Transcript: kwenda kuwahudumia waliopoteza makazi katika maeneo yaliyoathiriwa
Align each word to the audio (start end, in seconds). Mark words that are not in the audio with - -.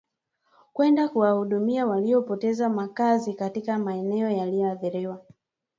kwenda 0.73 1.07
kuwahudumia 1.09 1.85
waliopoteza 1.87 2.69
makazi 2.69 3.33
katika 3.33 3.79
maeneo 3.79 4.29
yaliyoathiriwa 4.29 5.25